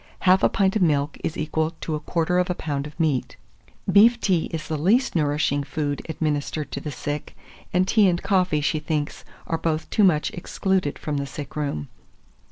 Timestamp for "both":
9.59-9.87